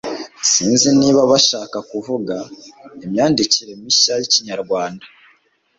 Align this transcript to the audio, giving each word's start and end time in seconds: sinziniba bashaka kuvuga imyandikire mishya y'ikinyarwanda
sinziniba 0.51 1.21
bashaka 1.31 1.77
kuvuga 1.91 2.35
imyandikire 3.05 3.71
mishya 3.81 4.13
y'ikinyarwanda 4.21 5.05